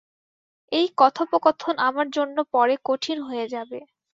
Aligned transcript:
এই 0.71 0.87
কথোপকথন 0.97 1.75
আমার 1.87 2.07
জন্য 2.11 2.37
পরে 2.53 2.75
কঠিন 2.85 3.17
হয়ে 3.23 3.45
যাবে। 3.47 3.79